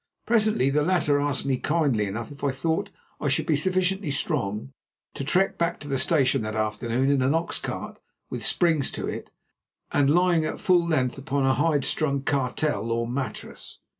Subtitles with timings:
[0.25, 4.71] Presently the latter asked me kindly enough if I thought I should be sufficiently strong
[5.13, 9.07] to trek back to the station that afternoon in an ox cart with springs to
[9.07, 9.29] it
[9.91, 13.77] and lying at full length upon a hide strung cartel or mattress.